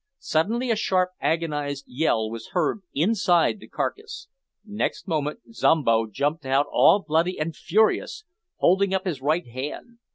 [0.17, 4.29] Suddenly a sharp agonised yell was heard inside the carcase.
[4.65, 8.23] Next moment Zombo jumped out all bloody and furious,
[8.55, 9.99] holding up his right hand.